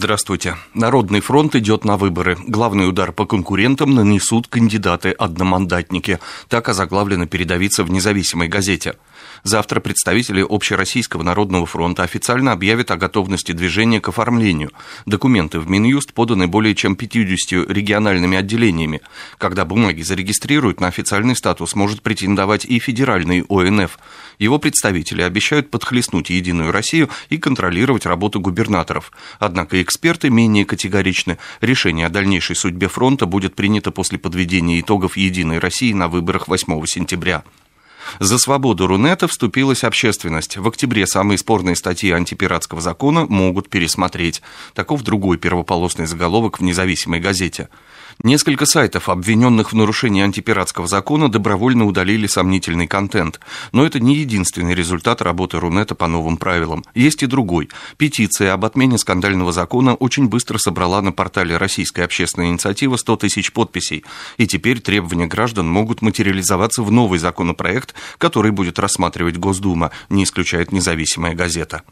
[0.00, 0.54] Здравствуйте.
[0.74, 2.38] Народный фронт идет на выборы.
[2.46, 6.20] Главный удар по конкурентам нанесут кандидаты-одномандатники.
[6.48, 8.94] Так озаглавлено передовица в независимой газете.
[9.42, 14.72] Завтра представители Общероссийского народного фронта официально объявят о готовности движения к оформлению.
[15.06, 19.00] Документы в Минюст поданы более чем 50 региональными отделениями.
[19.38, 23.98] Когда бумаги зарегистрируют, на официальный статус может претендовать и федеральный ОНФ.
[24.38, 29.12] Его представители обещают подхлестнуть Единую Россию и контролировать работу губернаторов.
[29.38, 31.38] Однако эксперты менее категоричны.
[31.60, 36.84] Решение о дальнейшей судьбе фронта будет принято после подведения итогов Единой России на выборах 8
[36.86, 37.42] сентября.
[38.18, 40.56] За свободу Рунета вступилась общественность.
[40.56, 44.42] В октябре самые спорные статьи антипиратского закона могут пересмотреть.
[44.74, 47.68] Таков другой первополосный заголовок в независимой газете.
[48.24, 53.38] Несколько сайтов, обвиненных в нарушении антипиратского закона, добровольно удалили сомнительный контент.
[53.70, 56.84] Но это не единственный результат работы Рунета по новым правилам.
[56.96, 57.68] Есть и другой.
[57.96, 63.52] Петиция об отмене скандального закона очень быстро собрала на портале «Российская общественная инициатива» 100 тысяч
[63.52, 64.04] подписей.
[64.36, 70.72] И теперь требования граждан могут материализоваться в новый законопроект, который будет рассматривать Госдума, не исключает
[70.72, 71.82] независимая газета.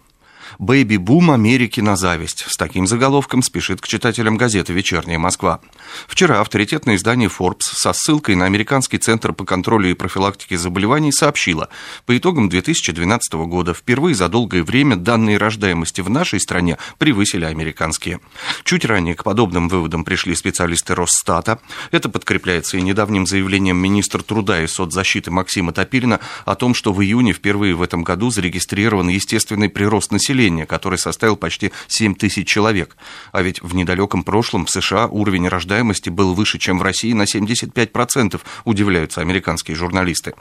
[0.59, 2.45] «Бэйби-бум Америки на зависть».
[2.49, 5.61] С таким заголовком спешит к читателям газеты «Вечерняя Москва».
[6.07, 11.69] Вчера авторитетное издание Forbes со ссылкой на Американский центр по контролю и профилактике заболеваний сообщило,
[12.05, 18.21] по итогам 2012 года впервые за долгое время данные рождаемости в нашей стране превысили американские.
[18.65, 21.59] Чуть ранее к подобным выводам пришли специалисты Росстата.
[21.91, 27.03] Это подкрепляется и недавним заявлением министра труда и соцзащиты Максима Топилина о том, что в
[27.03, 32.47] июне впервые в этом году зарегистрирован естественный прирост населения населения, который составил почти 7 тысяч
[32.47, 32.97] человек.
[33.33, 37.23] А ведь в недалеком прошлом в США уровень рождаемости был выше, чем в России на
[37.23, 40.35] 75%, удивляются американские журналисты.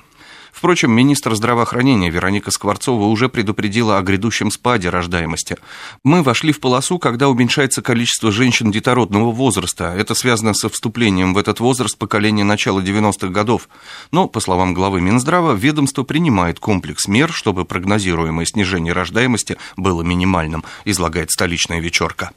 [0.56, 5.58] Впрочем, министр здравоохранения Вероника Скворцова уже предупредила о грядущем спаде рождаемости.
[6.06, 9.94] Мы вошли в полосу, когда уменьшается количество женщин детородного возраста.
[9.94, 13.68] Это связано со вступлением в этот возраст поколения начала 90-х годов.
[14.12, 20.64] Но, по словам главы Минздрава, ведомство принимает комплекс мер, чтобы прогнозируемое снижение рождаемости было минимальным,
[20.86, 22.32] излагает столичная вечерка.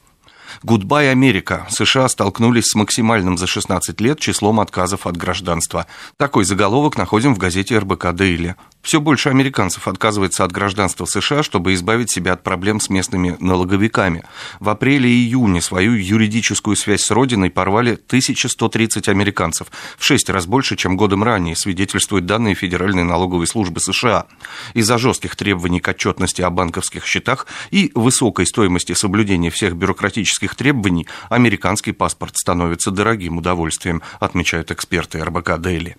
[0.63, 1.67] Goodbye, Америка.
[1.71, 5.87] США столкнулись с максимальным за 16 лет числом отказов от гражданства.
[6.17, 8.57] Такой заголовок находим в газете РБК «Дейли».
[8.83, 14.25] Все больше американцев отказывается от гражданства США, чтобы избавить себя от проблем с местными налоговиками.
[14.61, 19.67] В апреле и июне свою юридическую связь с родиной порвали 1130 американцев,
[19.99, 24.27] в шесть раз больше, чем годом ранее, свидетельствуют данные Федеральной налоговой службы США.
[24.75, 31.07] Из-за жестких требований к отчетности о банковских счетах и высокой стоимости соблюдения всех бюрократических требований
[31.29, 35.97] американский паспорт становится дорогим удовольствием, отмечают эксперты РБК Дейли.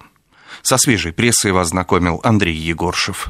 [0.62, 3.28] Со свежей прессой вас знакомил Андрей Егоршев.